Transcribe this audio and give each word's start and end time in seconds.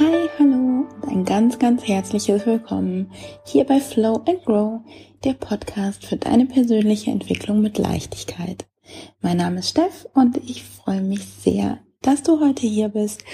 Hi, 0.00 0.30
hallo 0.38 0.86
und 1.00 1.08
ein 1.08 1.24
ganz, 1.24 1.58
ganz 1.58 1.82
herzliches 1.82 2.46
Willkommen 2.46 3.10
hier 3.44 3.64
bei 3.64 3.80
Flow 3.80 4.22
and 4.28 4.44
Grow, 4.44 4.80
der 5.24 5.32
Podcast 5.32 6.06
für 6.06 6.16
deine 6.16 6.46
persönliche 6.46 7.10
Entwicklung 7.10 7.60
mit 7.62 7.78
Leichtigkeit. 7.78 8.68
Mein 9.22 9.38
Name 9.38 9.58
ist 9.58 9.70
Steff 9.70 10.06
und 10.14 10.36
ich 10.36 10.62
freue 10.62 11.00
mich 11.00 11.24
sehr, 11.24 11.80
dass 12.00 12.22
du 12.22 12.38
heute 12.38 12.64
hier 12.64 12.90
bist 12.90 13.24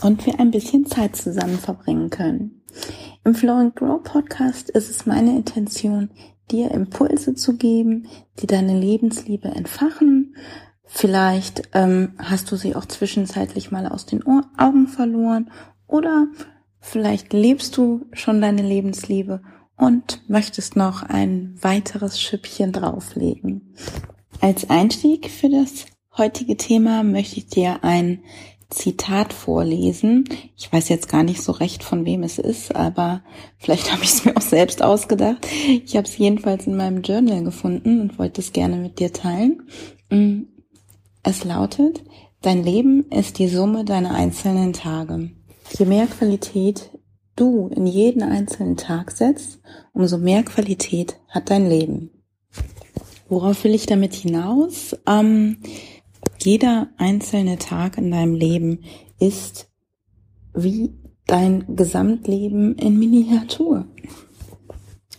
und 0.00 0.24
wir 0.24 0.40
ein 0.40 0.50
bisschen 0.50 0.86
Zeit 0.86 1.14
zusammen 1.14 1.58
verbringen 1.58 2.08
können. 2.08 2.62
Im 3.24 3.34
Flow 3.34 3.56
and 3.56 3.76
Grow 3.76 4.02
Podcast 4.02 4.70
ist 4.70 4.88
es 4.88 5.04
meine 5.04 5.36
Intention, 5.36 6.08
dir 6.50 6.70
Impulse 6.70 7.34
zu 7.34 7.58
geben, 7.58 8.06
die 8.40 8.46
deine 8.46 8.80
Lebensliebe 8.80 9.48
entfachen. 9.48 10.36
Vielleicht 10.86 11.68
ähm, 11.74 12.14
hast 12.16 12.50
du 12.50 12.56
sie 12.56 12.74
auch 12.76 12.86
zwischenzeitlich 12.86 13.70
mal 13.70 13.86
aus 13.86 14.06
den 14.06 14.24
Augen 14.26 14.86
verloren 14.86 15.50
oder 15.94 16.26
vielleicht 16.80 17.32
lebst 17.32 17.76
du 17.76 18.06
schon 18.12 18.40
deine 18.40 18.62
Lebensliebe 18.62 19.42
und 19.76 20.28
möchtest 20.28 20.74
noch 20.74 21.04
ein 21.04 21.54
weiteres 21.60 22.20
Schüppchen 22.20 22.72
drauflegen. 22.72 23.74
Als 24.40 24.68
Einstieg 24.68 25.30
für 25.30 25.48
das 25.48 25.86
heutige 26.18 26.56
Thema 26.56 27.04
möchte 27.04 27.36
ich 27.36 27.46
dir 27.46 27.84
ein 27.84 28.24
Zitat 28.70 29.32
vorlesen. 29.32 30.24
Ich 30.56 30.72
weiß 30.72 30.88
jetzt 30.88 31.08
gar 31.08 31.22
nicht 31.22 31.40
so 31.40 31.52
recht, 31.52 31.84
von 31.84 32.04
wem 32.04 32.24
es 32.24 32.40
ist, 32.40 32.74
aber 32.74 33.22
vielleicht 33.56 33.92
habe 33.92 34.02
ich 34.02 34.10
es 34.10 34.24
mir 34.24 34.36
auch 34.36 34.42
selbst 34.42 34.82
ausgedacht. 34.82 35.46
Ich 35.84 35.96
habe 35.96 36.08
es 36.08 36.18
jedenfalls 36.18 36.66
in 36.66 36.76
meinem 36.76 37.02
Journal 37.02 37.44
gefunden 37.44 38.00
und 38.00 38.18
wollte 38.18 38.40
es 38.40 38.52
gerne 38.52 38.78
mit 38.78 38.98
dir 38.98 39.12
teilen. 39.12 39.62
Mm, 40.10 40.42
es 41.22 41.44
lautet, 41.44 42.02
dein 42.42 42.64
Leben 42.64 43.08
ist 43.10 43.38
die 43.38 43.48
Summe 43.48 43.84
deiner 43.84 44.12
einzelnen 44.12 44.72
Tage. 44.72 45.30
Je 45.76 45.86
mehr 45.86 46.06
Qualität 46.06 46.90
du 47.34 47.68
in 47.74 47.86
jeden 47.86 48.22
einzelnen 48.22 48.76
Tag 48.76 49.10
setzt, 49.10 49.60
umso 49.92 50.18
mehr 50.18 50.44
Qualität 50.44 51.18
hat 51.28 51.50
dein 51.50 51.68
Leben. 51.68 52.10
Worauf 53.28 53.64
will 53.64 53.74
ich 53.74 53.86
damit 53.86 54.14
hinaus? 54.14 54.96
Ähm, 55.06 55.56
jeder 56.40 56.88
einzelne 56.96 57.58
Tag 57.58 57.98
in 57.98 58.12
deinem 58.12 58.34
Leben 58.34 58.84
ist 59.18 59.68
wie 60.54 60.94
dein 61.26 61.74
Gesamtleben 61.74 62.76
in 62.76 62.98
Miniatur. 62.98 63.86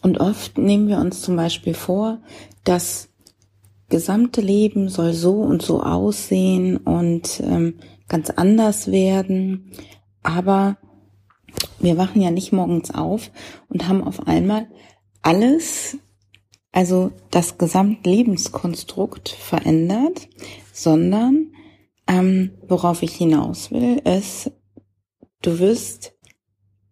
Und 0.01 0.19
oft 0.19 0.57
nehmen 0.57 0.87
wir 0.87 0.99
uns 0.99 1.21
zum 1.21 1.35
Beispiel 1.35 1.73
vor, 1.73 2.21
das 2.63 3.09
gesamte 3.89 4.39
Leben 4.39 4.87
soll 4.87 5.13
so 5.13 5.41
und 5.41 5.61
so 5.61 5.81
aussehen 5.81 6.77
und 6.77 7.41
ähm, 7.43 7.75
ganz 8.07 8.29
anders 8.29 8.91
werden. 8.91 9.71
Aber 10.25 10.77
wir 11.77 11.97
wachen 11.99 12.19
ja 12.19 12.31
nicht 12.31 12.51
morgens 12.51 12.89
auf 12.89 13.29
und 13.69 13.87
haben 13.87 14.03
auf 14.03 14.27
einmal 14.27 14.67
alles, 15.21 15.97
also 16.71 17.11
das 17.29 17.59
Gesamtlebenskonstrukt 17.59 19.29
verändert, 19.29 20.27
sondern 20.73 21.51
ähm, 22.07 22.51
worauf 22.67 23.03
ich 23.03 23.13
hinaus 23.13 23.69
will, 23.69 23.97
ist, 23.99 24.51
du 25.43 25.59
wirst 25.59 26.15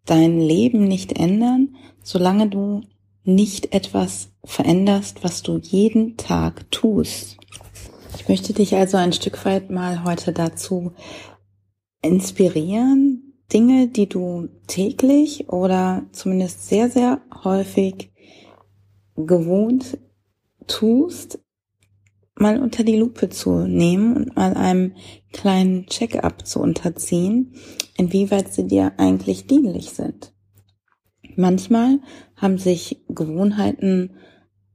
dein 0.05 0.39
Leben 0.39 0.87
nicht 0.87 1.17
ändern, 1.17 1.75
solange 2.03 2.49
du 2.49 2.81
nicht 3.23 3.73
etwas 3.73 4.29
veränderst, 4.45 5.23
was 5.23 5.41
du 5.41 5.57
jeden 5.57 6.17
Tag 6.17 6.69
tust. 6.69 7.37
Ich 8.15 8.29
möchte 8.29 8.53
dich 8.53 8.75
also 8.75 8.97
ein 8.97 9.13
Stück 9.13 9.43
weit 9.43 9.72
mal 9.72 10.03
heute 10.03 10.33
dazu 10.33 10.93
inspirieren, 12.03 13.22
Dinge, 13.53 13.88
die 13.88 14.09
du 14.09 14.50
täglich 14.68 15.50
oder 15.50 16.06
zumindest 16.12 16.68
sehr, 16.68 16.90
sehr 16.90 17.22
häufig 17.44 18.12
gewohnt 19.16 20.00
tust, 20.68 21.40
mal 22.36 22.59
unter 22.59 22.84
die 22.84 22.97
Lupe 22.97 23.30
zu 23.30 23.68
nehmen 23.68 24.16
und 24.16 24.36
mal 24.36 24.56
einem 24.56 24.96
kleinen 25.31 25.86
Check-up 25.86 26.47
zu 26.47 26.59
unterziehen, 26.59 27.53
inwieweit 27.97 28.53
sie 28.53 28.66
dir 28.66 28.94
eigentlich 28.97 29.46
dienlich 29.46 29.91
sind. 29.91 30.34
Manchmal 31.35 32.00
haben 32.35 32.58
sich 32.58 33.03
Gewohnheiten 33.08 34.16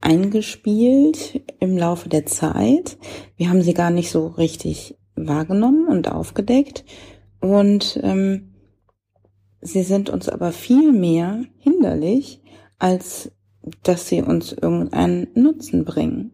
eingespielt 0.00 1.42
im 1.60 1.76
Laufe 1.76 2.08
der 2.08 2.26
Zeit. 2.26 2.98
Wir 3.36 3.50
haben 3.50 3.62
sie 3.62 3.74
gar 3.74 3.90
nicht 3.90 4.10
so 4.10 4.28
richtig 4.28 4.96
wahrgenommen 5.16 5.88
und 5.88 6.10
aufgedeckt. 6.10 6.84
Und 7.40 7.98
ähm, 8.02 8.47
sie 9.60 9.82
sind 9.82 10.10
uns 10.10 10.28
aber 10.28 10.52
viel 10.52 10.92
mehr 10.92 11.44
hinderlich, 11.58 12.42
als 12.78 13.32
dass 13.82 14.08
sie 14.08 14.22
uns 14.22 14.52
irgendeinen 14.52 15.28
Nutzen 15.34 15.84
bringen. 15.84 16.32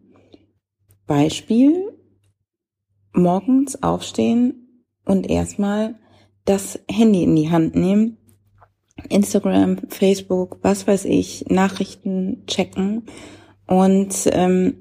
Beispiel, 1.07 1.93
morgens 3.13 3.81
aufstehen 3.81 4.85
und 5.05 5.29
erstmal 5.29 5.95
das 6.45 6.79
Handy 6.89 7.23
in 7.23 7.35
die 7.35 7.49
Hand 7.49 7.75
nehmen, 7.75 8.17
Instagram, 9.09 9.77
Facebook, 9.89 10.59
was 10.61 10.87
weiß 10.87 11.05
ich, 11.05 11.45
Nachrichten 11.47 12.45
checken 12.47 13.03
und 13.67 14.13
ähm, 14.31 14.77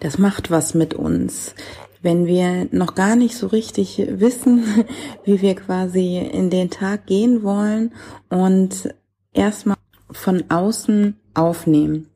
das 0.00 0.18
macht 0.18 0.50
was 0.50 0.74
mit 0.74 0.94
uns. 0.94 1.54
Wenn 2.02 2.26
wir 2.26 2.68
noch 2.72 2.94
gar 2.94 3.16
nicht 3.16 3.36
so 3.36 3.46
richtig 3.46 4.02
wissen, 4.06 4.64
wie 5.24 5.40
wir 5.40 5.54
quasi 5.54 6.18
in 6.18 6.50
den 6.50 6.70
Tag 6.70 7.06
gehen 7.06 7.42
wollen 7.42 7.92
und 8.28 8.94
erstmal 9.32 9.76
von 10.10 10.44
außen 10.50 11.16
aufnehmen. 11.34 12.08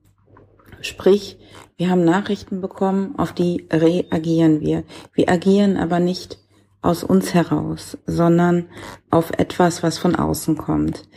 Sprich, 0.80 1.38
wir 1.76 1.90
haben 1.90 2.04
Nachrichten 2.04 2.60
bekommen, 2.60 3.14
auf 3.16 3.32
die 3.32 3.66
reagieren 3.70 4.60
wir. 4.60 4.84
Wir 5.14 5.28
agieren 5.28 5.76
aber 5.76 6.00
nicht 6.00 6.38
aus 6.82 7.02
uns 7.02 7.34
heraus, 7.34 7.98
sondern 8.06 8.68
auf 9.10 9.30
etwas, 9.32 9.82
was 9.82 9.98
von 9.98 10.14
außen 10.14 10.56
kommt. 10.56 11.08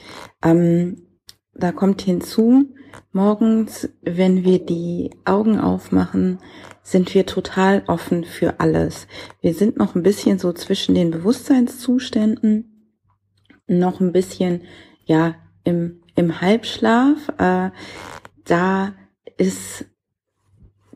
Ähm, 0.43 1.07
da 1.53 1.71
kommt 1.71 2.01
hinzu, 2.01 2.73
morgens, 3.11 3.89
wenn 4.01 4.43
wir 4.43 4.59
die 4.65 5.11
Augen 5.25 5.59
aufmachen, 5.59 6.39
sind 6.83 7.13
wir 7.13 7.25
total 7.25 7.83
offen 7.87 8.23
für 8.23 8.59
alles. 8.59 9.07
Wir 9.41 9.53
sind 9.53 9.77
noch 9.77 9.95
ein 9.95 10.03
bisschen 10.03 10.39
so 10.39 10.53
zwischen 10.53 10.95
den 10.95 11.11
Bewusstseinszuständen, 11.11 12.93
noch 13.67 13.99
ein 13.99 14.11
bisschen, 14.11 14.61
ja, 15.05 15.35
im, 15.63 16.01
im 16.15 16.41
Halbschlaf. 16.41 17.29
Äh, 17.37 17.71
da 18.45 18.93
ist 19.37 19.85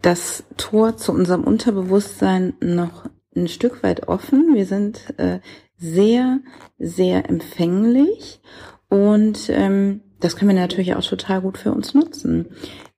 das 0.01 0.43
Tor 0.57 0.97
zu 0.97 1.11
unserem 1.11 1.43
Unterbewusstsein 1.43 2.53
noch 2.59 3.09
ein 3.35 3.47
Stück 3.47 3.83
weit 3.83 4.07
offen. 4.07 4.53
Wir 4.53 4.65
sind 4.65 5.17
äh, 5.17 5.39
sehr, 5.77 6.39
sehr 6.77 7.29
empfänglich 7.29 8.41
und 8.89 9.49
ähm, 9.49 10.01
das 10.23 10.37
können 10.37 10.55
wir 10.55 10.61
natürlich 10.61 10.95
auch 10.95 11.03
total 11.03 11.41
gut 11.41 11.57
für 11.57 11.73
uns 11.73 11.93
nutzen. 11.93 12.47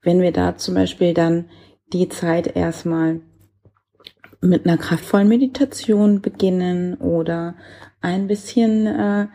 Wenn 0.01 0.21
wir 0.21 0.31
da 0.31 0.57
zum 0.57 0.75
Beispiel 0.75 1.13
dann 1.15 1.45
die 1.91 2.07
Zeit 2.07 2.55
erstmal 2.55 3.21
mit 4.41 4.67
einer 4.67 4.77
kraftvollen 4.77 5.27
Meditation 5.27 6.21
beginnen 6.21 6.93
oder 6.95 7.55
ein 8.01 8.27
bisschen 8.27 8.85
äh, 8.85 9.27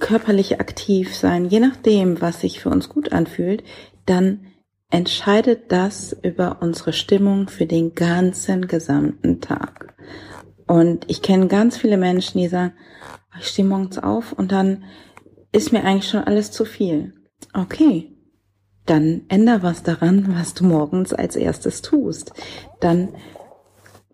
körperlich 0.00 0.58
aktiv 0.58 1.14
sein, 1.14 1.44
je 1.44 1.60
nachdem, 1.60 2.20
was 2.20 2.40
sich 2.40 2.58
für 2.58 2.70
uns 2.70 2.88
gut 2.88 3.12
anfühlt, 3.12 3.62
dann 4.06 4.46
entscheidet 4.90 5.70
das 5.70 6.16
über 6.22 6.58
unsere 6.62 6.92
Stimmung 6.92 7.48
für 7.48 7.66
den 7.66 7.94
ganzen 7.94 8.66
gesamten 8.66 9.40
Tag. 9.40 9.94
Und 10.66 11.04
ich 11.08 11.22
kenne 11.22 11.46
ganz 11.46 11.76
viele 11.76 11.96
Menschen, 11.96 12.38
die 12.38 12.48
sagen, 12.48 12.72
ich 13.38 13.46
stehe 13.46 13.68
morgens 13.68 13.98
auf 13.98 14.32
und 14.32 14.50
dann 14.50 14.82
ist 15.54 15.72
mir 15.72 15.84
eigentlich 15.84 16.10
schon 16.10 16.24
alles 16.24 16.50
zu 16.50 16.64
viel. 16.64 17.14
Okay, 17.52 18.10
dann 18.86 19.22
änder 19.28 19.62
was 19.62 19.82
daran, 19.82 20.34
was 20.36 20.54
du 20.54 20.64
morgens 20.64 21.12
als 21.12 21.36
erstes 21.36 21.80
tust. 21.80 22.32
Dann 22.80 23.14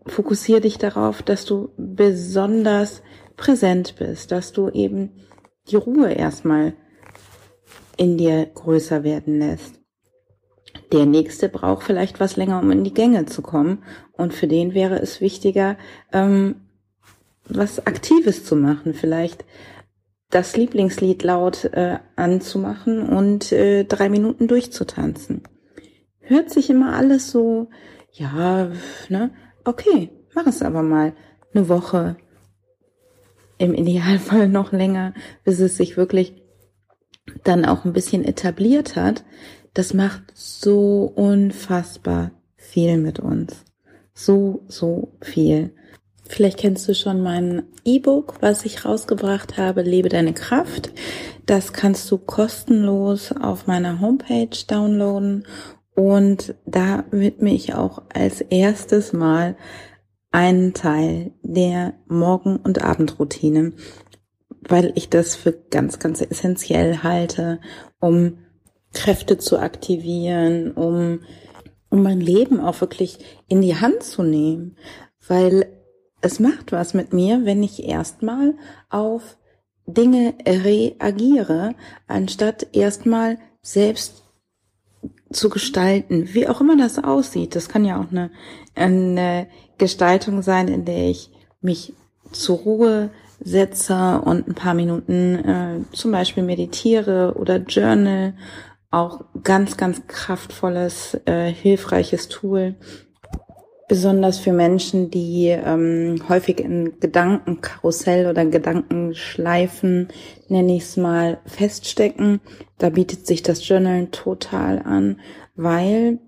fokussiere 0.07 0.61
dich 0.61 0.77
darauf, 0.77 1.23
dass 1.23 1.47
du 1.47 1.71
besonders 1.77 3.03
präsent 3.37 3.97
bist, 3.99 4.33
dass 4.33 4.53
du 4.53 4.69
eben 4.69 5.13
die 5.71 5.77
Ruhe 5.77 6.13
erstmal 6.13 6.75
in 7.97 8.19
dir 8.19 8.47
größer 8.47 9.03
werden 9.03 9.39
lässt. 9.39 9.81
Der 10.93 11.07
nächste 11.07 11.49
braucht 11.49 11.85
vielleicht 11.85 12.21
was 12.21 12.37
länger, 12.37 12.61
um 12.61 12.71
in 12.71 12.85
die 12.85 12.95
Gänge 12.95 13.27
zu 13.27 13.41
kommen. 13.41 13.83
Und 14.13 14.35
für 14.35 14.47
den 14.47 14.75
wäre 14.75 15.01
es 15.01 15.21
wichtiger, 15.21 15.79
ähm, 16.13 16.57
was 17.47 17.87
Aktives 17.87 18.45
zu 18.45 18.57
machen. 18.57 18.95
Vielleicht 18.95 19.45
das 20.31 20.57
Lieblingslied 20.57 21.23
laut 21.23 21.65
äh, 21.65 21.99
anzumachen 22.17 23.09
und 23.09 23.53
äh, 23.53 23.85
drei 23.85 24.09
Minuten 24.09 24.49
durchzutanzen. 24.49 25.43
Hört 26.21 26.51
sich 26.51 26.71
immer 26.71 26.95
alles 26.95 27.31
so, 27.31 27.69
ja, 28.13 28.71
ne, 29.09 29.31
okay, 29.65 30.11
mach 30.35 30.47
es 30.47 30.63
aber 30.63 30.83
mal 30.83 31.15
eine 31.53 31.69
Woche, 31.69 32.17
im 33.61 33.75
Idealfall 33.75 34.49
noch 34.49 34.73
länger, 34.73 35.13
bis 35.45 35.61
es 35.61 35.77
sich 35.77 35.97
wirklich 35.97 36.35
dann 37.45 37.65
auch 37.65 37.85
ein 37.85 37.93
bisschen 37.93 38.25
etabliert 38.25 38.97
hat. 38.97 39.25
Das 39.75 39.95
macht 39.95 40.23
so 40.35 41.05
unfassbar 41.15 42.33
viel 42.57 42.97
mit 42.97 43.21
uns. 43.21 43.65
So, 44.15 44.65
so 44.67 45.17
viel. 45.21 45.75
Vielleicht 46.31 46.59
kennst 46.59 46.89
du 46.89 46.95
schon 46.95 47.23
mein 47.23 47.65
E-Book, 47.85 48.37
was 48.39 48.65
ich 48.65 48.85
rausgebracht 48.85 49.59
habe, 49.59 49.83
Lebe 49.83 50.09
deine 50.09 50.33
Kraft. 50.33 50.93
Das 51.45 51.73
kannst 51.73 52.09
du 52.09 52.19
kostenlos 52.19 53.33
auf 53.33 53.67
meiner 53.67 54.01
Homepage 54.01 54.57
downloaden 54.69 55.45
und 55.97 56.55
da 56.67 57.03
widme 57.11 57.53
ich 57.53 57.75
auch 57.75 58.03
als 58.15 58.43
erstes 58.43 59.13
Mal 59.13 59.57
einen 60.31 60.73
Teil 60.73 61.33
der 61.43 61.95
Morgen- 62.07 62.59
und 62.59 62.81
Abendroutine, 62.81 63.73
weil 64.69 64.93
ich 64.95 65.09
das 65.09 65.35
für 65.35 65.51
ganz, 65.51 65.99
ganz 65.99 66.21
essentiell 66.21 66.99
halte, 66.99 67.61
um 67.99 68.39
Kräfte 68.95 69.37
zu 69.39 69.59
aktivieren, 69.59 70.71
um, 70.71 71.23
um 71.89 72.05
mein 72.05 72.21
Leben 72.21 72.61
auch 72.61 72.81
wirklich 72.81 73.19
in 73.49 73.63
die 73.63 73.75
Hand 73.75 74.05
zu 74.05 74.23
nehmen, 74.23 74.77
weil 75.27 75.67
es 76.21 76.41
macht 76.41 76.73
was 76.73 76.95
mit 76.95 77.13
mir, 77.13 77.45
wenn 77.45 77.63
ich 77.63 77.85
erstmal 77.85 78.55
auf 78.89 79.37
Dinge 79.87 80.35
reagiere, 80.47 81.75
anstatt 82.07 82.69
erstmal 82.73 83.39
selbst 83.63 84.23
zu 85.33 85.49
gestalten, 85.49 86.35
wie 86.35 86.49
auch 86.49 86.61
immer 86.61 86.77
das 86.77 87.03
aussieht. 87.03 87.55
Das 87.55 87.69
kann 87.69 87.85
ja 87.85 88.01
auch 88.01 88.11
eine, 88.11 88.31
eine 88.75 89.47
Gestaltung 89.79 90.43
sein, 90.43 90.69
in 90.69 90.85
der 90.85 91.09
ich 91.09 91.31
mich 91.61 91.95
zur 92.33 92.59
Ruhe 92.59 93.11
setze 93.41 94.21
und 94.25 94.49
ein 94.49 94.55
paar 94.55 94.75
Minuten 94.75 95.37
äh, 95.37 95.81
zum 95.93 96.13
Beispiel 96.13 96.43
meditiere 96.43 97.35
oder 97.37 97.57
journal. 97.57 98.35
Auch 98.91 99.25
ganz, 99.45 99.77
ganz 99.77 100.07
kraftvolles, 100.09 101.21
äh, 101.25 101.53
hilfreiches 101.53 102.29
Tool. 102.29 102.75
Besonders 103.91 104.39
für 104.39 104.53
Menschen, 104.53 105.11
die 105.11 105.49
ähm, 105.49 106.23
häufig 106.29 106.61
in 106.61 107.01
Gedankenkarussell 107.01 108.29
oder 108.29 108.47
Gedankenschleifen, 108.47 110.07
nenne 110.47 110.77
ich 110.77 110.85
es 110.85 110.97
mal, 110.97 111.39
feststecken. 111.45 112.41
Da 112.79 112.91
bietet 112.91 113.27
sich 113.27 113.43
das 113.43 113.67
Journal 113.67 114.07
total 114.13 114.79
an, 114.79 115.19
weil 115.57 116.21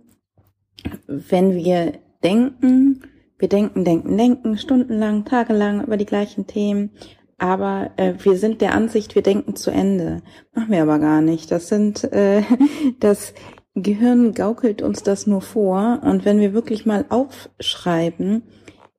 wenn 1.07 1.55
wir 1.55 1.93
denken, 2.25 3.05
wir 3.39 3.49
denken, 3.49 3.85
denken, 3.85 4.17
denken, 4.17 4.59
stundenlang, 4.59 5.25
tagelang 5.25 5.85
über 5.85 5.97
die 5.97 6.05
gleichen 6.05 6.49
Themen. 6.49 6.91
Aber 7.39 7.93
äh, 7.97 8.15
wir 8.25 8.39
sind 8.39 8.61
der 8.61 8.75
Ansicht, 8.75 9.15
wir 9.15 9.23
denken 9.23 9.55
zu 9.55 9.71
Ende. 9.71 10.23
Machen 10.53 10.73
wir 10.73 10.83
aber 10.83 10.99
gar 10.99 11.21
nicht. 11.21 11.53
Das 11.53 11.69
sind 11.69 12.03
äh, 12.13 12.43
das 12.99 13.35
Gehirn 13.75 14.35
gaukelt 14.35 14.83
uns 14.83 15.03
das 15.03 15.27
nur 15.27 15.41
vor. 15.41 16.01
Und 16.03 16.25
wenn 16.25 16.41
wir 16.41 16.53
wirklich 16.53 16.85
mal 16.85 17.07
aufschreiben, 17.09 18.43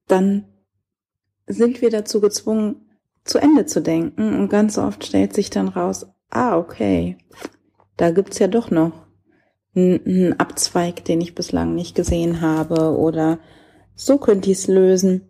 dann 0.08 0.46
sind 1.46 1.82
wir 1.82 1.90
dazu 1.90 2.22
gezwungen, 2.22 2.88
zu 3.24 3.38
Ende 3.38 3.66
zu 3.66 3.82
denken. 3.82 4.36
Und 4.36 4.50
ganz 4.50 4.78
oft 4.78 5.06
stellt 5.06 5.34
sich 5.34 5.50
dann 5.50 5.68
raus, 5.68 6.08
ah, 6.30 6.58
okay, 6.58 7.18
da 7.98 8.12
gibt's 8.12 8.40
ja 8.40 8.48
doch 8.48 8.72
noch 8.72 9.08
einen 9.76 10.40
Abzweig, 10.40 11.06
den 11.06 11.22
ich 11.22 11.36
bislang 11.36 11.74
nicht 11.76 11.96
gesehen 11.96 12.42
habe. 12.42 12.98
Oder 12.98 13.40
so 13.96 14.18
könnte 14.18 14.52
ich 14.52 14.58
es 14.60 14.68
lösen. 14.68 15.30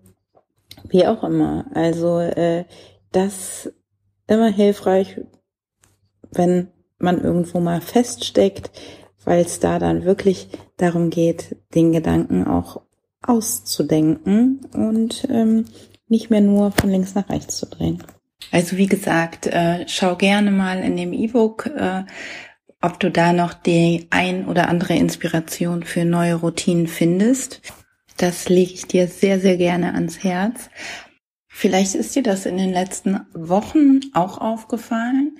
Wie 0.89 1.05
auch 1.05 1.23
immer. 1.23 1.65
Also 1.73 2.19
äh, 2.19 2.65
das 3.11 3.71
immer 4.27 4.49
hilfreich, 4.49 5.21
wenn 6.31 6.69
man 6.97 7.21
irgendwo 7.21 7.59
mal 7.59 7.81
feststeckt, 7.81 8.71
weil 9.25 9.41
es 9.41 9.59
da 9.59 9.79
dann 9.79 10.05
wirklich 10.05 10.49
darum 10.77 11.09
geht, 11.09 11.55
den 11.73 11.91
Gedanken 11.91 12.45
auch 12.45 12.81
auszudenken 13.21 14.61
und 14.73 15.27
ähm, 15.29 15.65
nicht 16.07 16.29
mehr 16.29 16.41
nur 16.41 16.71
von 16.71 16.89
links 16.89 17.15
nach 17.15 17.29
rechts 17.29 17.57
zu 17.57 17.65
drehen. 17.65 18.03
Also 18.51 18.77
wie 18.77 18.87
gesagt, 18.87 19.47
äh, 19.47 19.85
schau 19.87 20.15
gerne 20.15 20.51
mal 20.51 20.79
in 20.79 20.97
dem 20.97 21.13
E-Book, 21.13 21.67
äh, 21.67 22.03
ob 22.81 22.99
du 22.99 23.09
da 23.09 23.31
noch 23.31 23.53
die 23.53 24.07
ein 24.09 24.45
oder 24.47 24.67
andere 24.67 24.95
Inspiration 24.95 25.83
für 25.83 26.03
neue 26.03 26.35
Routinen 26.35 26.87
findest. 26.87 27.61
Das 28.17 28.49
lege 28.49 28.73
ich 28.73 28.85
dir 28.85 29.07
sehr, 29.07 29.39
sehr 29.39 29.57
gerne 29.57 29.93
ans 29.93 30.23
Herz. 30.23 30.69
Vielleicht 31.47 31.95
ist 31.95 32.15
dir 32.15 32.23
das 32.23 32.45
in 32.45 32.57
den 32.57 32.71
letzten 32.71 33.21
Wochen 33.33 34.01
auch 34.13 34.39
aufgefallen. 34.39 35.37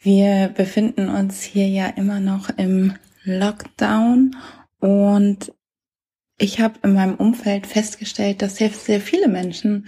Wir 0.00 0.48
befinden 0.48 1.08
uns 1.08 1.42
hier 1.42 1.66
ja 1.68 1.86
immer 1.86 2.20
noch 2.20 2.50
im 2.56 2.94
Lockdown 3.24 4.36
und 4.78 5.52
ich 6.38 6.60
habe 6.60 6.78
in 6.82 6.94
meinem 6.94 7.14
Umfeld 7.14 7.66
festgestellt, 7.66 8.42
dass 8.42 8.56
sehr, 8.56 8.70
sehr 8.70 9.00
viele 9.00 9.28
Menschen 9.28 9.86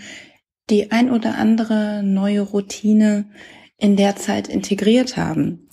die 0.70 0.90
ein 0.90 1.10
oder 1.10 1.36
andere 1.36 2.02
neue 2.02 2.40
Routine 2.40 3.26
in 3.78 3.96
der 3.96 4.16
Zeit 4.16 4.48
integriert 4.48 5.16
haben. 5.16 5.68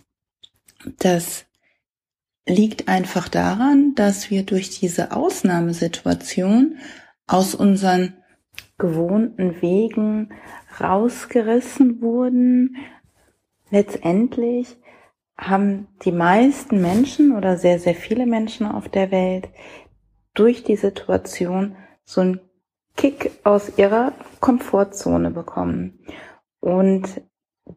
Das 1.00 1.46
liegt 2.46 2.88
einfach 2.88 3.28
daran, 3.30 3.96
dass 3.96 4.30
wir 4.30 4.44
durch 4.44 4.70
diese 4.80 5.12
Ausnahmesituation 5.12 6.78
aus 7.26 7.56
unseren 7.56 8.14
gewohnten 8.78 9.62
Wegen 9.62 10.30
rausgerissen 10.80 12.02
wurden. 12.02 12.76
Letztendlich 13.72 14.76
haben 15.48 15.88
die 16.04 16.12
meisten 16.12 16.82
Menschen 16.82 17.36
oder 17.36 17.58
sehr, 17.58 17.80
sehr 17.80 17.96
viele 17.96 18.26
Menschen 18.26 18.66
auf 18.66 18.90
der 18.90 19.12
Welt 19.12 19.50
durch 20.34 20.64
die 20.64 20.76
Situation 20.76 21.76
so 22.04 22.22
einen 22.22 22.40
Kick 22.96 23.32
aus 23.44 23.78
ihrer 23.78 24.14
Komfortzone 24.40 25.32
bekommen. 25.32 26.00
Und 26.60 27.22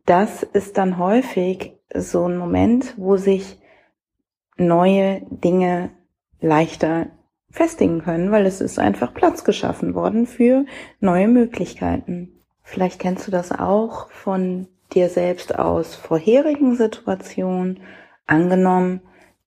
das 0.04 0.42
ist 0.42 0.78
dann 0.78 0.98
häufig 0.98 1.74
so 1.94 2.26
ein 2.26 2.36
Moment, 2.36 2.94
wo 2.96 3.16
sich 3.16 3.58
neue 4.56 5.22
Dinge 5.30 5.90
leichter 6.40 7.06
festigen 7.50 8.02
können, 8.02 8.30
weil 8.32 8.46
es 8.46 8.60
ist 8.60 8.78
einfach 8.78 9.14
Platz 9.14 9.44
geschaffen 9.44 9.94
worden 9.94 10.26
für 10.26 10.66
neue 11.00 11.28
Möglichkeiten. 11.28 12.42
Vielleicht 12.62 13.00
kennst 13.00 13.26
du 13.26 13.30
das 13.30 13.52
auch 13.52 14.10
von 14.10 14.68
dir 14.96 15.10
selbst 15.10 15.56
aus 15.56 15.94
vorherigen 15.94 16.74
Situationen. 16.74 17.80
Angenommen, 18.26 19.02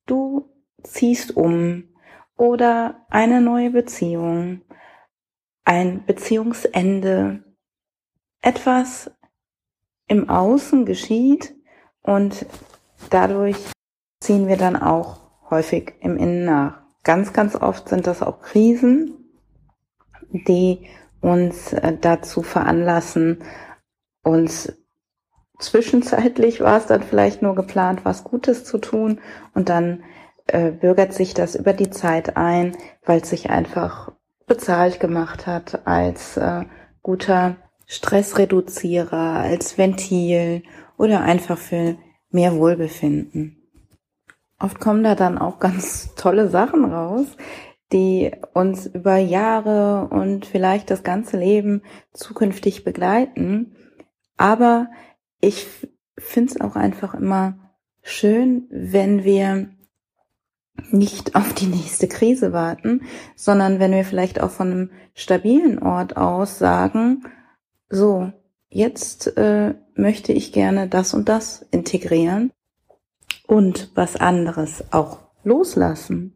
du 0.06 0.50
ziehst 0.84 1.36
um 1.36 1.90
oder 2.38 3.06
eine 3.10 3.42
neue 3.42 3.72
Beziehung, 3.72 4.62
ein 5.66 6.06
Beziehungsende, 6.06 7.44
etwas 8.42 9.12
im 10.08 10.30
Außen 10.30 10.86
geschieht 10.86 11.54
und 12.02 12.46
dadurch 13.10 13.58
ziehen 14.22 14.48
wir 14.48 14.56
dann 14.56 14.78
auch 14.78 15.20
häufig 15.50 15.96
im 16.00 16.16
Innen 16.16 16.46
nach. 16.46 16.82
Ganz, 17.04 17.34
ganz 17.34 17.56
oft 17.56 17.90
sind 17.90 18.08
das 18.08 18.22
auch 18.22 18.42
Krisen, 18.42 19.30
die 20.32 20.88
uns 21.22 21.74
äh, 21.74 21.98
dazu 22.00 22.42
veranlassen, 22.42 23.44
uns 24.24 24.74
zwischenzeitlich 25.60 26.62
war 26.62 26.78
es 26.78 26.88
dann 26.88 27.04
vielleicht 27.04 27.42
nur 27.42 27.56
geplant, 27.56 28.06
was 28.06 28.24
Gutes 28.24 28.64
zu 28.66 28.80
tun 28.80 29.20
und 29.54 29.70
dann 29.70 30.04
äh, 30.48 30.72
bürgert 30.72 31.14
sich 31.14 31.34
das 31.34 31.56
über 31.56 31.74
die 31.74 31.90
Zeit 31.90 32.38
ein, 32.38 32.76
weil 33.06 33.22
es 33.22 33.30
sich 33.30 33.50
einfach 33.50 34.12
bezahlt 34.48 35.00
gemacht 35.00 35.46
hat 35.46 35.86
als 35.86 36.38
äh, 36.38 36.66
guter 37.04 37.58
Stressreduzierer, 37.86 39.38
als 39.38 39.78
Ventil 39.78 40.64
oder 40.98 41.22
einfach 41.22 41.58
für 41.58 41.98
mehr 42.32 42.56
Wohlbefinden. 42.56 43.58
Oft 44.60 44.80
kommen 44.80 45.04
da 45.04 45.16
dann 45.16 45.38
auch 45.38 45.60
ganz 45.60 46.14
tolle 46.16 46.50
Sachen 46.50 46.86
raus, 46.86 47.26
die 47.92 48.32
uns 48.54 48.86
über 48.88 49.18
Jahre 49.18 50.08
und 50.10 50.46
vielleicht 50.46 50.92
das 50.92 51.04
ganze 51.04 51.38
Leben 51.38 51.82
zukünftig 52.14 52.84
begleiten. 52.84 53.76
Aber 54.38 54.88
ich 55.42 55.68
finde 56.18 56.54
es 56.54 56.62
auch 56.62 56.76
einfach 56.76 57.14
immer 57.14 57.58
schön, 58.02 58.68
wenn 58.70 59.24
wir 59.24 59.70
nicht 60.92 61.36
auf 61.36 61.54
die 61.54 61.68
nächste 61.68 62.08
Krise 62.08 62.54
warten, 62.54 63.02
sondern 63.36 63.80
wenn 63.80 63.92
wir 63.92 64.06
vielleicht 64.06 64.42
auch 64.42 64.52
von 64.52 64.72
einem 64.72 64.92
stabilen 65.14 65.80
Ort 65.80 66.18
aus 66.18 66.58
sagen, 66.58 67.26
so, 67.90 68.32
jetzt 68.70 69.36
äh, 69.38 69.76
möchte 69.96 70.32
ich 70.32 70.54
gerne 70.54 70.88
das 70.88 71.14
und 71.14 71.28
das 71.28 71.66
integrieren 71.72 72.52
und 73.48 73.92
was 73.96 74.16
anderes 74.16 74.84
auch 74.92 75.20
loslassen. 75.44 76.36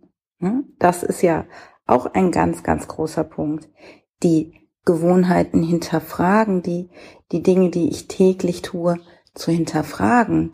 Das 0.80 1.04
ist 1.04 1.22
ja 1.22 1.46
auch 1.86 2.08
ein 2.08 2.32
ganz, 2.32 2.64
ganz 2.64 2.88
großer 2.88 3.24
Punkt. 3.24 3.70
Die 4.24 4.63
Gewohnheiten 4.86 5.64
hinterfragen, 5.64 6.62
die, 6.62 6.90
die 7.32 7.42
Dinge, 7.42 7.70
die 7.70 7.90
ich 7.90 8.08
täglich 8.08 8.62
tue, 8.62 9.00
zu 9.34 9.52
hinterfragen, 9.52 10.52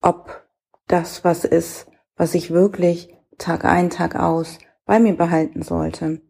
ob 0.00 0.44
das 0.86 1.24
was 1.24 1.44
ist, 1.44 1.86
was 2.16 2.34
ich 2.34 2.50
wirklich 2.50 3.14
Tag 3.38 3.64
ein, 3.64 3.90
Tag 3.90 4.16
aus 4.16 4.58
bei 4.84 4.98
mir 4.98 5.16
behalten 5.16 5.62
sollte. 5.62 6.20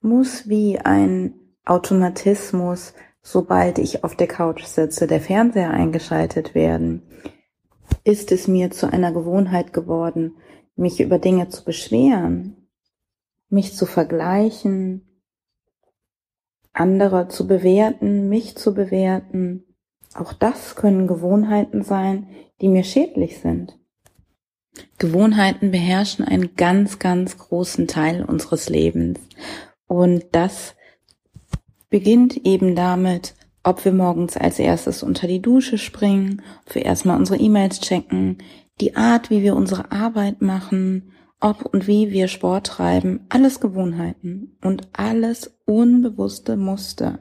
Muss 0.00 0.48
wie 0.48 0.78
ein 0.78 1.34
Automatismus, 1.64 2.94
sobald 3.22 3.78
ich 3.78 4.04
auf 4.04 4.14
der 4.14 4.28
Couch 4.28 4.64
sitze, 4.64 5.06
der 5.06 5.20
Fernseher 5.20 5.70
eingeschaltet 5.70 6.54
werden. 6.54 7.02
Ist 8.04 8.30
es 8.30 8.46
mir 8.46 8.70
zu 8.70 8.92
einer 8.92 9.12
Gewohnheit 9.12 9.72
geworden, 9.72 10.36
mich 10.76 11.00
über 11.00 11.18
Dinge 11.18 11.48
zu 11.48 11.64
beschweren, 11.64 12.68
mich 13.48 13.74
zu 13.74 13.86
vergleichen, 13.86 15.15
andere 16.76 17.28
zu 17.28 17.46
bewerten, 17.46 18.28
mich 18.28 18.56
zu 18.56 18.74
bewerten. 18.74 19.64
Auch 20.14 20.32
das 20.32 20.76
können 20.76 21.06
Gewohnheiten 21.06 21.82
sein, 21.82 22.28
die 22.60 22.68
mir 22.68 22.84
schädlich 22.84 23.38
sind. 23.38 23.78
Gewohnheiten 24.98 25.70
beherrschen 25.70 26.24
einen 26.24 26.54
ganz, 26.54 26.98
ganz 26.98 27.38
großen 27.38 27.86
Teil 27.86 28.24
unseres 28.24 28.68
Lebens. 28.68 29.18
Und 29.86 30.24
das 30.32 30.74
beginnt 31.88 32.36
eben 32.44 32.74
damit, 32.74 33.34
ob 33.62 33.84
wir 33.84 33.92
morgens 33.92 34.36
als 34.36 34.58
erstes 34.58 35.02
unter 35.02 35.26
die 35.26 35.40
Dusche 35.40 35.78
springen, 35.78 36.42
ob 36.66 36.74
wir 36.74 36.84
erstmal 36.84 37.18
unsere 37.18 37.38
E-Mails 37.38 37.80
checken, 37.80 38.38
die 38.80 38.96
Art, 38.96 39.30
wie 39.30 39.42
wir 39.42 39.56
unsere 39.56 39.90
Arbeit 39.90 40.42
machen, 40.42 41.12
ob 41.40 41.66
und 41.66 41.86
wie 41.86 42.10
wir 42.10 42.28
Sport 42.28 42.66
treiben, 42.66 43.26
alles 43.28 43.60
Gewohnheiten 43.60 44.56
und 44.62 44.88
alles 44.92 45.58
unbewusste 45.64 46.56
Muster. 46.56 47.20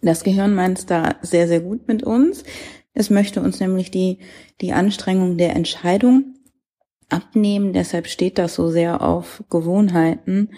Das 0.00 0.24
Gehirn 0.24 0.54
meint 0.54 0.90
da 0.90 1.16
sehr, 1.22 1.46
sehr 1.46 1.60
gut 1.60 1.86
mit 1.86 2.02
uns. 2.02 2.44
Es 2.92 3.08
möchte 3.08 3.40
uns 3.40 3.60
nämlich 3.60 3.90
die, 3.90 4.18
die 4.60 4.72
Anstrengung 4.72 5.38
der 5.38 5.54
Entscheidung 5.54 6.34
abnehmen. 7.08 7.72
Deshalb 7.72 8.08
steht 8.08 8.38
das 8.38 8.54
so 8.54 8.68
sehr 8.68 9.02
auf 9.02 9.44
Gewohnheiten. 9.48 10.50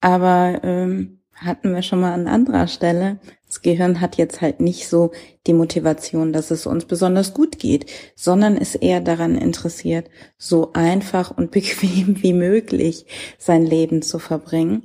Aber 0.00 0.60
ähm, 0.64 1.17
hatten 1.44 1.74
wir 1.74 1.82
schon 1.82 2.00
mal 2.00 2.12
an 2.12 2.26
anderer 2.26 2.66
Stelle. 2.66 3.18
Das 3.46 3.62
Gehirn 3.62 4.00
hat 4.00 4.16
jetzt 4.16 4.40
halt 4.40 4.60
nicht 4.60 4.88
so 4.88 5.12
die 5.46 5.54
Motivation, 5.54 6.32
dass 6.32 6.50
es 6.50 6.66
uns 6.66 6.84
besonders 6.84 7.32
gut 7.34 7.58
geht, 7.58 7.90
sondern 8.14 8.56
ist 8.56 8.74
eher 8.74 9.00
daran 9.00 9.36
interessiert, 9.36 10.10
so 10.36 10.72
einfach 10.74 11.36
und 11.36 11.50
bequem 11.52 12.22
wie 12.22 12.32
möglich 12.32 13.06
sein 13.38 13.64
Leben 13.64 14.02
zu 14.02 14.18
verbringen. 14.18 14.84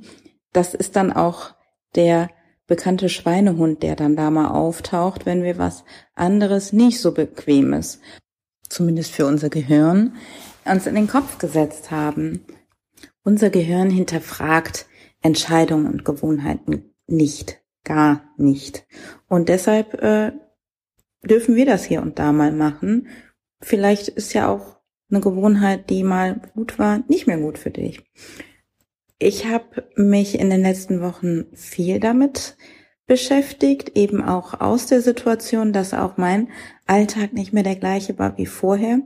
Das 0.52 0.74
ist 0.74 0.96
dann 0.96 1.12
auch 1.12 1.54
der 1.94 2.30
bekannte 2.66 3.08
Schweinehund, 3.08 3.82
der 3.82 3.96
dann 3.96 4.16
da 4.16 4.30
mal 4.30 4.48
auftaucht, 4.48 5.26
wenn 5.26 5.42
wir 5.42 5.58
was 5.58 5.84
anderes 6.14 6.72
nicht 6.72 7.00
so 7.00 7.12
bequemes, 7.12 8.00
zumindest 8.68 9.10
für 9.10 9.26
unser 9.26 9.50
Gehirn, 9.50 10.16
uns 10.64 10.86
in 10.86 10.94
den 10.94 11.08
Kopf 11.08 11.38
gesetzt 11.38 11.90
haben. 11.90 12.44
Unser 13.22 13.50
Gehirn 13.50 13.90
hinterfragt 13.90 14.86
Entscheidungen 15.24 15.86
und 15.86 16.04
Gewohnheiten 16.04 16.94
nicht, 17.06 17.62
gar 17.82 18.22
nicht. 18.36 18.86
Und 19.26 19.48
deshalb 19.48 19.94
äh, 20.02 20.32
dürfen 21.24 21.56
wir 21.56 21.66
das 21.66 21.84
hier 21.84 22.02
und 22.02 22.18
da 22.18 22.30
mal 22.30 22.52
machen. 22.52 23.08
Vielleicht 23.60 24.08
ist 24.08 24.34
ja 24.34 24.48
auch 24.48 24.76
eine 25.10 25.20
Gewohnheit, 25.20 25.88
die 25.88 26.04
mal 26.04 26.40
gut 26.54 26.78
war, 26.78 27.02
nicht 27.08 27.26
mehr 27.26 27.38
gut 27.38 27.58
für 27.58 27.70
dich. 27.70 28.02
Ich 29.18 29.46
habe 29.46 29.88
mich 29.96 30.38
in 30.38 30.50
den 30.50 30.60
letzten 30.60 31.00
Wochen 31.00 31.46
viel 31.54 32.00
damit 32.00 32.56
beschäftigt, 33.06 33.96
eben 33.96 34.22
auch 34.22 34.60
aus 34.60 34.86
der 34.86 35.00
Situation, 35.00 35.72
dass 35.72 35.94
auch 35.94 36.18
mein 36.18 36.48
Alltag 36.86 37.32
nicht 37.32 37.52
mehr 37.52 37.62
der 37.62 37.76
gleiche 37.76 38.18
war 38.18 38.36
wie 38.36 38.46
vorher 38.46 39.00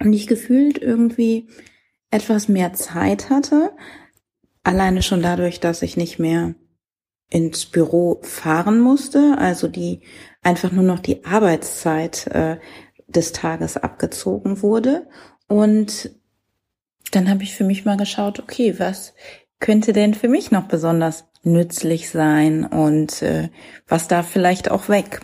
und 0.00 0.12
ich 0.14 0.26
gefühlt 0.26 0.78
irgendwie 0.78 1.48
etwas 2.10 2.48
mehr 2.48 2.72
Zeit 2.72 3.28
hatte, 3.28 3.72
Alleine 4.66 5.00
schon 5.00 5.22
dadurch, 5.22 5.60
dass 5.60 5.80
ich 5.82 5.96
nicht 5.96 6.18
mehr 6.18 6.56
ins 7.30 7.66
Büro 7.66 8.18
fahren 8.22 8.80
musste, 8.80 9.36
also 9.38 9.68
die 9.68 10.00
einfach 10.42 10.72
nur 10.72 10.82
noch 10.82 10.98
die 10.98 11.24
Arbeitszeit 11.24 12.26
äh, 12.26 12.58
des 13.06 13.30
Tages 13.30 13.76
abgezogen 13.76 14.62
wurde. 14.62 15.06
Und 15.46 16.10
dann 17.12 17.30
habe 17.30 17.44
ich 17.44 17.54
für 17.54 17.62
mich 17.62 17.84
mal 17.84 17.96
geschaut, 17.96 18.40
okay, 18.40 18.74
was 18.78 19.14
könnte 19.60 19.92
denn 19.92 20.14
für 20.14 20.26
mich 20.28 20.50
noch 20.50 20.66
besonders 20.66 21.26
nützlich 21.44 22.10
sein 22.10 22.64
und 22.64 23.22
äh, 23.22 23.50
was 23.86 24.08
darf 24.08 24.28
vielleicht 24.28 24.68
auch 24.68 24.88
weg. 24.88 25.20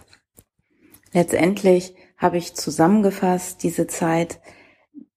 Letztendlich 1.12 1.96
habe 2.16 2.38
ich 2.38 2.54
zusammengefasst 2.54 3.64
diese 3.64 3.88
Zeit 3.88 4.38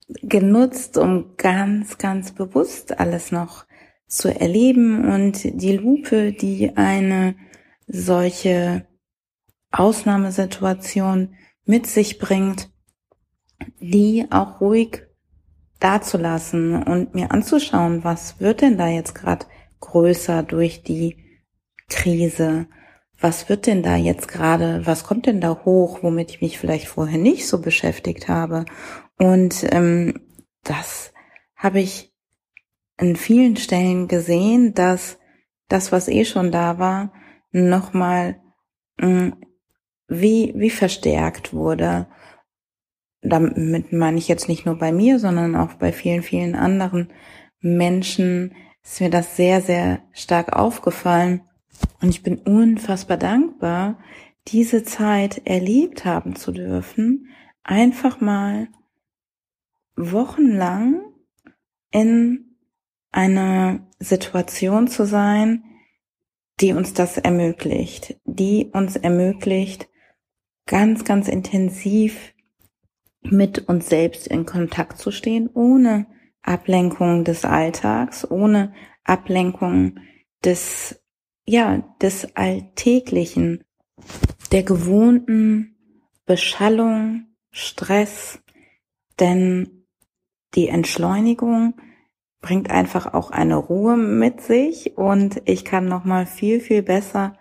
genutzt, 0.08 0.98
um 0.98 1.36
ganz, 1.38 2.00
ganz 2.00 2.32
bewusst 2.32 3.00
alles 3.00 3.32
noch 3.32 3.65
zu 4.07 4.29
erleben 4.29 5.05
und 5.12 5.43
die 5.43 5.75
Lupe, 5.77 6.31
die 6.31 6.75
eine 6.77 7.35
solche 7.88 8.88
Ausnahmesituation 9.71 11.35
mit 11.65 11.88
sich 11.88 12.19
bringt, 12.19 12.69
die 13.79 14.25
auch 14.29 14.62
ruhig 14.62 15.03
dazulassen 15.79 16.81
und 16.83 17.13
mir 17.13 17.31
anzuschauen, 17.31 18.03
was 18.03 18.39
wird 18.39 18.62
denn 18.62 18.77
da 18.77 18.88
jetzt 18.88 19.15
gerade 19.15 19.45
größer 19.79 20.43
durch 20.43 20.83
die 20.83 21.17
Krise? 21.89 22.67
Was 23.19 23.50
wird 23.50 23.65
denn 23.65 23.81
da 23.81 23.95
jetzt 23.95 24.27
gerade, 24.27 24.85
was 24.85 25.03
kommt 25.03 25.25
denn 25.25 25.39
da 25.39 25.62
hoch, 25.63 26.03
womit 26.03 26.31
ich 26.31 26.41
mich 26.41 26.57
vielleicht 26.57 26.88
vorher 26.88 27.17
nicht 27.17 27.47
so 27.47 27.62
beschäftigt 27.62 28.27
habe? 28.27 28.65
Und 29.17 29.65
ähm, 29.71 30.19
das 30.63 31.13
habe 31.55 31.79
ich 31.79 32.14
in 32.98 33.16
vielen 33.16 33.58
Stellen 33.58 34.08
gesehen, 34.08 34.74
dass 34.74 35.18
das, 35.68 35.92
was 35.92 36.08
eh 36.08 36.25
schon 36.25 36.52
da 36.52 36.80
war, 36.80 37.14
nochmal 37.52 38.42
mm, 39.00 39.30
wie, 40.08 40.54
wie 40.56 40.70
verstärkt 40.70 41.54
wurde. 41.54 42.08
Damit 43.22 43.92
meine 43.92 44.18
ich 44.18 44.28
jetzt 44.28 44.48
nicht 44.48 44.66
nur 44.66 44.78
bei 44.78 44.92
mir, 44.92 45.20
sondern 45.20 45.56
auch 45.56 45.74
bei 45.74 45.92
vielen, 45.92 46.22
vielen 46.22 46.56
anderen 46.56 47.12
Menschen 47.60 48.54
ist 48.84 49.02
mir 49.02 49.10
das 49.10 49.36
sehr, 49.36 49.62
sehr 49.62 50.04
stark 50.12 50.54
aufgefallen. 50.54 51.42
Und 52.02 52.10
ich 52.10 52.22
bin 52.22 52.38
unfassbar 52.38 53.18
dankbar, 53.18 53.98
diese 54.48 54.84
Zeit 54.84 55.42
erlebt 55.46 56.06
haben 56.06 56.36
zu 56.36 56.52
dürfen, 56.52 57.30
einfach 57.64 58.22
mal 58.22 58.68
wochenlang 59.96 61.02
in 61.92 62.45
eine 63.15 63.88
Situation 64.00 64.88
zu 64.88 65.05
sein, 65.05 65.63
die 66.60 66.74
uns 66.74 66.93
das 66.93 67.17
ermöglicht, 67.17 68.19
die 68.25 68.72
uns 68.74 68.98
ermöglicht, 68.98 69.88
ganz, 70.67 71.05
ganz 71.05 71.29
intensiv 71.29 72.34
mit 73.22 73.69
uns 73.69 73.88
selbst 73.88 74.27
in 74.27 74.45
Kontakt 74.45 75.00
zu 75.00 75.12
stehen, 75.12 75.50
ohne 75.53 76.07
Ablenkung 76.41 77.24
des 77.24 77.45
Alltags, 77.45 78.29
ohne 78.29 78.74
Ablenkung 79.05 80.00
des, 80.43 81.01
ja, 81.45 81.84
des 82.01 82.36
Alltäglichen, 82.36 83.63
der 84.51 84.63
gewohnten 84.63 85.77
Beschallung, 86.25 87.27
Stress, 87.51 88.41
denn 89.19 89.86
die 90.55 90.67
Entschleunigung 90.67 91.75
bringt 92.46 92.70
einfach 92.70 93.16
auch 93.16 93.32
eine 93.32 93.56
Ruhe 93.56 93.98
mit 93.98 94.40
sich 94.40 94.98
und 94.98 95.42
ich 95.46 95.66
kann 95.66 95.88
noch 95.88 96.06
mal 96.06 96.28
viel 96.28 96.60
viel 96.60 96.84
besser 96.84 97.36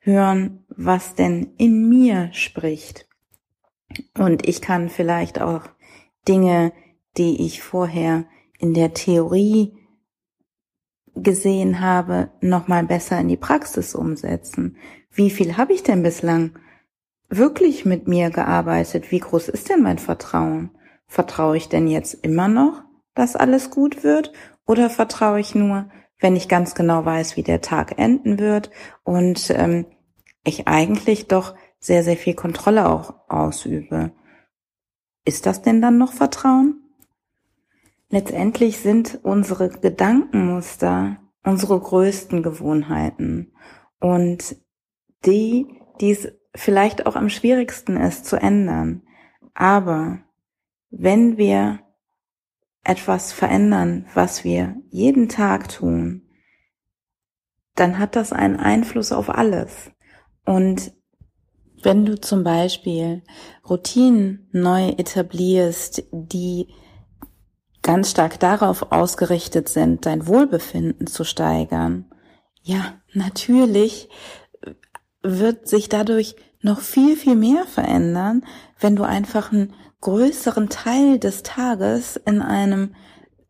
hören, 0.00 0.64
was 0.68 1.14
denn 1.14 1.52
in 1.58 1.90
mir 1.90 2.30
spricht. 2.32 3.06
Und 4.16 4.48
ich 4.48 4.62
kann 4.62 4.88
vielleicht 4.88 5.42
auch 5.42 5.64
Dinge, 6.26 6.72
die 7.18 7.44
ich 7.44 7.62
vorher 7.62 8.24
in 8.58 8.72
der 8.72 8.94
Theorie 8.94 9.76
gesehen 11.14 11.80
habe, 11.80 12.30
noch 12.40 12.66
mal 12.66 12.84
besser 12.84 13.20
in 13.20 13.28
die 13.28 13.36
Praxis 13.36 13.94
umsetzen. 13.94 14.78
Wie 15.12 15.28
viel 15.28 15.58
habe 15.58 15.74
ich 15.74 15.82
denn 15.82 16.02
bislang 16.02 16.58
wirklich 17.28 17.84
mit 17.84 18.08
mir 18.08 18.30
gearbeitet? 18.30 19.10
Wie 19.10 19.20
groß 19.20 19.50
ist 19.50 19.68
denn 19.68 19.82
mein 19.82 19.98
Vertrauen? 19.98 20.70
Vertraue 21.06 21.58
ich 21.58 21.68
denn 21.68 21.88
jetzt 21.88 22.14
immer 22.14 22.48
noch? 22.48 22.85
Dass 23.16 23.34
alles 23.34 23.70
gut 23.70 24.04
wird? 24.04 24.32
Oder 24.66 24.88
vertraue 24.88 25.40
ich 25.40 25.54
nur, 25.54 25.88
wenn 26.20 26.36
ich 26.36 26.48
ganz 26.48 26.74
genau 26.74 27.04
weiß, 27.04 27.36
wie 27.36 27.42
der 27.42 27.60
Tag 27.60 27.98
enden 27.98 28.38
wird 28.38 28.70
und 29.02 29.50
ähm, 29.50 29.86
ich 30.44 30.68
eigentlich 30.68 31.26
doch 31.26 31.56
sehr, 31.80 32.04
sehr 32.04 32.16
viel 32.16 32.34
Kontrolle 32.34 32.88
auch 32.88 33.14
ausübe? 33.28 34.12
Ist 35.24 35.46
das 35.46 35.62
denn 35.62 35.82
dann 35.82 35.98
noch 35.98 36.12
Vertrauen? 36.12 36.82
Letztendlich 38.08 38.78
sind 38.78 39.18
unsere 39.24 39.68
Gedankenmuster 39.68 41.16
unsere 41.46 41.78
größten 41.80 42.42
Gewohnheiten. 42.42 43.52
und 43.98 44.56
die, 45.24 45.66
die 46.00 46.10
es 46.10 46.28
vielleicht 46.54 47.06
auch 47.06 47.16
am 47.16 47.30
schwierigsten 47.30 47.96
ist 47.96 48.26
zu 48.26 48.36
ändern. 48.36 49.02
Aber 49.54 50.18
wenn 50.90 51.38
wir 51.38 51.80
etwas 52.86 53.32
verändern, 53.32 54.06
was 54.14 54.44
wir 54.44 54.76
jeden 54.90 55.28
Tag 55.28 55.68
tun, 55.68 56.22
dann 57.74 57.98
hat 57.98 58.16
das 58.16 58.32
einen 58.32 58.56
Einfluss 58.56 59.12
auf 59.12 59.28
alles. 59.28 59.90
Und 60.44 60.92
wenn 61.82 62.06
du 62.06 62.20
zum 62.20 62.44
Beispiel 62.44 63.22
Routinen 63.68 64.48
neu 64.52 64.90
etablierst, 64.90 66.04
die 66.12 66.68
ganz 67.82 68.10
stark 68.10 68.38
darauf 68.40 68.92
ausgerichtet 68.92 69.68
sind, 69.68 70.06
dein 70.06 70.26
Wohlbefinden 70.26 71.06
zu 71.06 71.24
steigern, 71.24 72.06
ja, 72.62 72.94
natürlich 73.12 74.08
wird 75.22 75.68
sich 75.68 75.88
dadurch 75.88 76.36
noch 76.62 76.80
viel, 76.80 77.16
viel 77.16 77.34
mehr 77.34 77.64
verändern, 77.64 78.44
wenn 78.78 78.96
du 78.96 79.02
einfach 79.02 79.52
einen 79.52 79.74
größeren 80.00 80.68
Teil 80.68 81.18
des 81.18 81.42
Tages 81.42 82.16
in 82.16 82.42
einem 82.42 82.94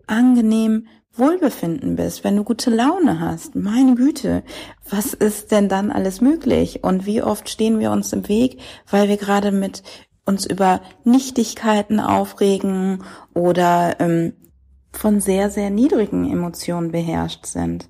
angenehmen 0.06 0.88
Wohlbefinden 1.12 1.96
bist, 1.96 2.24
wenn 2.24 2.36
du 2.36 2.44
gute 2.44 2.70
Laune 2.70 3.20
hast. 3.20 3.54
Meine 3.54 3.94
Güte, 3.94 4.42
was 4.88 5.14
ist 5.14 5.50
denn 5.50 5.68
dann 5.68 5.90
alles 5.90 6.20
möglich? 6.20 6.84
Und 6.84 7.06
wie 7.06 7.22
oft 7.22 7.48
stehen 7.48 7.78
wir 7.78 7.90
uns 7.90 8.12
im 8.12 8.28
Weg, 8.28 8.60
weil 8.90 9.08
wir 9.08 9.16
gerade 9.16 9.50
mit 9.50 9.82
uns 10.26 10.44
über 10.44 10.82
Nichtigkeiten 11.04 12.00
aufregen 12.00 13.04
oder 13.32 13.96
ähm, 14.00 14.34
von 14.92 15.20
sehr, 15.20 15.50
sehr 15.50 15.70
niedrigen 15.70 16.30
Emotionen 16.30 16.90
beherrscht 16.90 17.46
sind. 17.46 17.88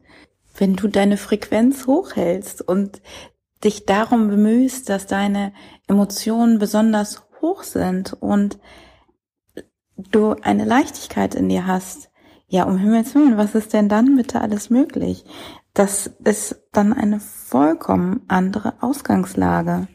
Wenn 0.56 0.76
du 0.76 0.88
deine 0.88 1.16
Frequenz 1.16 1.86
hochhältst 1.86 2.62
und 2.62 3.00
dich 3.64 3.86
darum 3.86 4.28
bemühst, 4.28 4.88
dass 4.88 5.06
deine 5.06 5.52
Emotionen 5.88 6.58
besonders 6.58 7.25
hoch 7.40 7.62
sind 7.62 8.12
und 8.14 8.58
du 9.96 10.34
eine 10.42 10.64
Leichtigkeit 10.64 11.34
in 11.34 11.48
dir 11.48 11.66
hast, 11.66 12.10
ja, 12.48 12.64
um 12.64 12.78
Himmels 12.78 13.14
Willen, 13.14 13.36
was 13.36 13.54
ist 13.54 13.72
denn 13.72 13.88
dann 13.88 14.16
bitte 14.16 14.40
alles 14.40 14.70
möglich? 14.70 15.24
Das 15.74 16.10
ist 16.24 16.62
dann 16.72 16.92
eine 16.92 17.20
vollkommen 17.20 18.22
andere 18.28 18.74
Ausgangslage. 18.80 19.88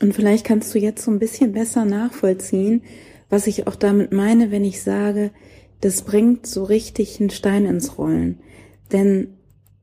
Und 0.00 0.14
vielleicht 0.14 0.46
kannst 0.46 0.74
du 0.74 0.78
jetzt 0.78 1.04
so 1.04 1.10
ein 1.10 1.18
bisschen 1.18 1.52
besser 1.52 1.84
nachvollziehen, 1.84 2.82
was 3.28 3.46
ich 3.46 3.66
auch 3.66 3.76
damit 3.76 4.12
meine, 4.12 4.50
wenn 4.50 4.64
ich 4.64 4.82
sage, 4.82 5.30
das 5.80 6.02
bringt 6.02 6.46
so 6.46 6.64
richtig 6.64 7.20
einen 7.20 7.30
Stein 7.30 7.66
ins 7.66 7.98
Rollen. 7.98 8.40
Denn 8.92 9.36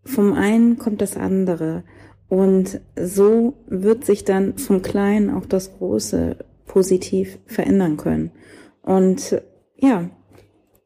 vom 0.03 0.33
einen 0.33 0.77
kommt 0.77 1.01
das 1.01 1.15
andere. 1.15 1.83
Und 2.27 2.81
so 2.99 3.53
wird 3.67 4.05
sich 4.05 4.25
dann 4.25 4.57
vom 4.57 4.81
Kleinen 4.81 5.29
auch 5.29 5.45
das 5.45 5.77
Große 5.77 6.37
positiv 6.67 7.39
verändern 7.45 7.97
können. 7.97 8.31
Und 8.81 9.41
ja, 9.75 10.09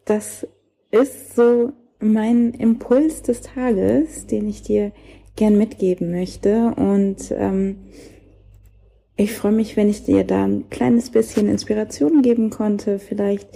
das 0.06 0.48
ist 0.92 1.36
so 1.36 1.74
mein 2.00 2.54
Impuls 2.54 3.22
des 3.22 3.42
Tages, 3.42 4.28
den 4.28 4.48
ich 4.48 4.64
dir 4.64 4.92
gern 5.36 5.58
mitgeben 5.58 6.12
möchte. 6.12 6.74
Und 6.76 7.32
ähm, 7.32 7.78
ich 9.16 9.34
freue 9.34 9.52
mich, 9.52 9.78
wenn 9.78 9.90
ich 9.90 10.04
dir 10.04 10.24
da 10.24 10.46
ein 10.46 10.70
kleines 10.70 11.12
bisschen 11.12 11.48
Inspiration 11.48 12.22
geben 12.22 12.50
konnte, 12.50 13.00
vielleicht 13.00 13.50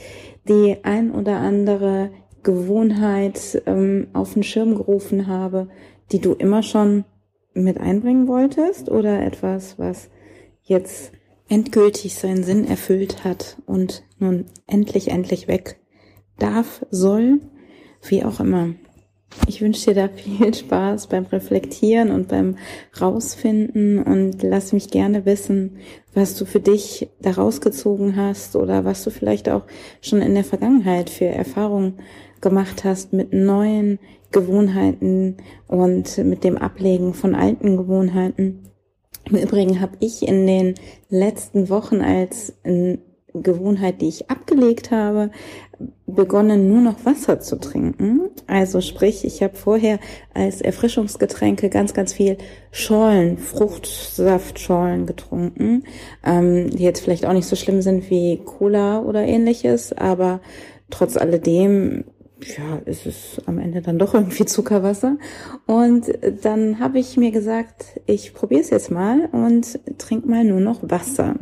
die 0.48 0.78
ein 0.84 1.12
oder 1.12 1.38
andere 1.38 2.12
Gewohnheit 2.44 3.62
ähm, 3.66 4.08
auf 4.14 4.34
den 4.34 4.44
Schirm 4.44 4.76
gerufen 4.76 5.28
habe, 5.28 5.68
die 6.12 6.20
du 6.20 6.34
immer 6.34 6.62
schon 6.62 7.04
mit 7.54 7.80
einbringen 7.80 8.28
wolltest 8.28 8.92
oder 8.92 9.24
etwas, 9.24 9.80
was 9.80 10.10
jetzt 10.62 11.12
endgültig 11.50 12.16
seinen 12.16 12.44
Sinn 12.44 12.66
erfüllt 12.66 13.24
hat 13.24 13.58
und 13.66 14.04
nun 14.20 14.46
endlich, 14.68 15.10
endlich 15.10 15.48
weg 15.48 15.80
darf, 16.38 16.86
soll, 16.92 17.40
wie 18.08 18.24
auch 18.24 18.40
immer. 18.40 18.70
Ich 19.48 19.62
wünsche 19.62 19.94
dir 19.94 20.08
da 20.08 20.10
viel 20.10 20.54
Spaß 20.56 21.08
beim 21.08 21.26
Reflektieren 21.26 22.12
und 22.12 22.28
beim 22.30 22.58
Rausfinden 23.00 24.02
und 24.02 24.42
lass 24.42 24.74
mich 24.74 24.90
gerne 24.90 25.26
wissen, 25.26 25.78
was 26.14 26.36
du 26.36 26.46
für 26.46 26.60
dich 26.60 27.10
da 27.22 27.32
rausgezogen 27.32 28.16
hast 28.16 28.56
oder 28.56 28.86
was 28.86 29.04
du 29.04 29.10
vielleicht 29.10 29.50
auch 29.50 29.64
schon 30.02 30.22
in 30.22 30.36
der 30.36 30.44
Vergangenheit 30.44 31.10
für 31.10 31.26
Erfahrungen 31.26 32.00
gemacht 32.42 32.84
hast 32.84 33.14
mit 33.14 33.34
neuen 33.34 34.00
Gewohnheiten 34.32 35.38
und 35.68 36.18
mit 36.20 36.44
dem 36.44 36.58
Ablegen 36.58 37.14
von 37.14 37.36
alten 37.36 37.78
Gewohnheiten. 37.78 38.64
Im 39.30 39.38
Übrigen 39.38 39.82
habe 39.82 39.98
ich 40.00 40.28
in 40.28 40.46
den 40.46 40.76
letzten 41.10 41.70
Wochen 41.70 42.02
als 42.02 42.54
Gewohnheit, 43.34 44.02
die 44.02 44.08
ich 44.08 44.30
abgelegt 44.30 44.92
habe, 44.92 45.32
begonnen 46.08 46.70
nur 46.70 46.82
noch 46.82 47.06
Wasser 47.06 47.40
zu 47.40 47.60
trinken. 47.60 48.30
Also 48.48 48.82
sprich, 48.82 49.26
ich 49.26 49.44
habe 49.44 49.56
vorher 49.56 50.00
als 50.34 50.62
Erfrischungsgetränke 50.62 51.70
ganz, 51.70 51.94
ganz 51.94 52.14
viel 52.14 52.38
Schorlen, 52.72 53.38
Fruchtsaftschorlen 53.38 55.06
getrunken, 55.06 55.84
ähm, 56.24 56.70
die 56.70 56.84
jetzt 56.84 57.02
vielleicht 57.02 57.26
auch 57.26 57.34
nicht 57.34 57.48
so 57.48 57.56
schlimm 57.56 57.82
sind 57.82 58.10
wie 58.10 58.42
Cola 58.46 59.02
oder 59.02 59.24
ähnliches, 59.24 59.92
aber 59.92 60.40
trotz 60.90 61.18
alledem 61.18 62.06
ja, 62.58 62.78
ist 62.86 63.06
es 63.06 63.42
am 63.46 63.58
Ende 63.60 63.82
dann 63.82 63.98
doch 63.98 64.14
irgendwie 64.14 64.46
Zuckerwasser. 64.46 65.18
Und 65.66 66.12
dann 66.44 66.80
habe 66.80 67.00
ich 67.00 67.18
mir 67.18 67.32
gesagt, 67.32 68.00
ich 68.06 68.34
probiere 68.34 68.62
es 68.62 68.70
jetzt 68.70 68.92
mal 68.92 69.30
und 69.32 69.80
trink 69.98 70.26
mal 70.26 70.44
nur 70.44 70.60
noch 70.60 70.80
Wasser. 70.84 71.36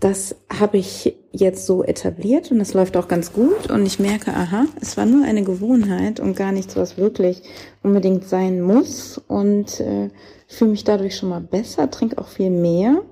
Das 0.00 0.34
habe 0.52 0.78
ich 0.78 1.16
jetzt 1.30 1.64
so 1.64 1.84
etabliert 1.84 2.50
und 2.50 2.58
das 2.58 2.74
läuft 2.74 2.96
auch 2.96 3.06
ganz 3.06 3.32
gut 3.32 3.70
und 3.70 3.86
ich 3.86 4.00
merke, 4.00 4.32
aha, 4.34 4.66
es 4.80 4.96
war 4.96 5.06
nur 5.06 5.24
eine 5.24 5.44
Gewohnheit 5.44 6.18
und 6.18 6.36
gar 6.36 6.50
nichts, 6.50 6.74
was 6.74 6.98
wirklich 6.98 7.42
unbedingt 7.84 8.28
sein 8.28 8.60
muss 8.60 9.18
und 9.28 9.78
äh, 9.78 10.10
fühle 10.48 10.72
mich 10.72 10.82
dadurch 10.82 11.16
schon 11.16 11.28
mal 11.28 11.40
besser, 11.40 11.88
trinke 11.88 12.18
auch 12.18 12.26
viel 12.26 12.50
mehr. 12.50 13.02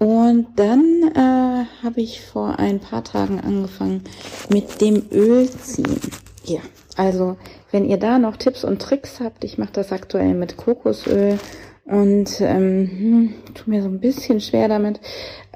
Und 0.00 0.46
dann 0.56 1.12
äh, 1.14 1.84
habe 1.84 2.00
ich 2.00 2.22
vor 2.22 2.58
ein 2.58 2.80
paar 2.80 3.04
Tagen 3.04 3.38
angefangen 3.38 4.02
mit 4.48 4.80
dem 4.80 5.02
Ölziehen. 5.12 6.00
Ja, 6.44 6.60
also 6.96 7.36
wenn 7.70 7.84
ihr 7.84 7.98
da 7.98 8.18
noch 8.18 8.38
Tipps 8.38 8.64
und 8.64 8.80
Tricks 8.80 9.20
habt, 9.20 9.44
ich 9.44 9.58
mache 9.58 9.74
das 9.74 9.92
aktuell 9.92 10.32
mit 10.32 10.56
Kokosöl 10.56 11.38
und 11.84 12.40
ähm, 12.40 12.90
hm, 12.90 13.34
tu 13.52 13.68
mir 13.68 13.82
so 13.82 13.88
ein 13.88 14.00
bisschen 14.00 14.40
schwer 14.40 14.68
damit. 14.68 15.00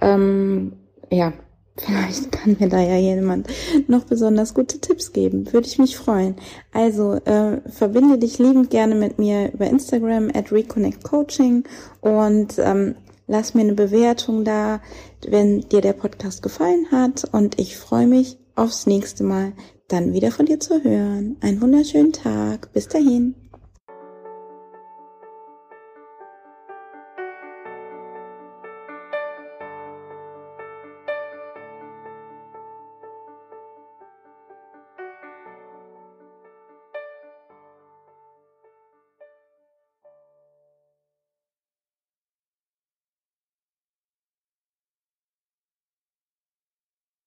Ähm, 0.02 0.74
ja, 1.10 1.32
vielleicht 1.78 2.30
kann 2.30 2.58
mir 2.60 2.68
da 2.68 2.80
ja 2.80 2.98
jemand 2.98 3.48
noch 3.88 4.04
besonders 4.04 4.52
gute 4.52 4.78
Tipps 4.78 5.14
geben. 5.14 5.54
Würde 5.54 5.68
ich 5.68 5.78
mich 5.78 5.96
freuen. 5.96 6.36
Also 6.70 7.14
äh, 7.14 7.62
verbinde 7.70 8.18
dich 8.18 8.38
liebend 8.38 8.68
gerne 8.68 8.94
mit 8.94 9.18
mir 9.18 9.54
über 9.54 9.68
Instagram 9.68 10.30
at 10.34 10.52
Reconnect 10.52 11.02
Coaching 11.02 11.64
und 12.02 12.58
ähm, 12.58 12.96
lass 13.26 13.54
mir 13.54 13.62
eine 13.62 13.74
Bewertung 13.74 14.44
da, 14.44 14.80
wenn 15.26 15.60
dir 15.60 15.80
der 15.80 15.92
Podcast 15.92 16.42
gefallen 16.42 16.86
hat. 16.90 17.24
Und 17.32 17.58
ich 17.58 17.76
freue 17.76 18.06
mich 18.06 18.38
aufs 18.54 18.86
nächste 18.86 19.24
Mal, 19.24 19.52
dann 19.88 20.12
wieder 20.12 20.30
von 20.30 20.46
dir 20.46 20.60
zu 20.60 20.82
hören. 20.82 21.36
Einen 21.40 21.60
wunderschönen 21.60 22.12
Tag. 22.12 22.72
Bis 22.72 22.88
dahin. 22.88 23.43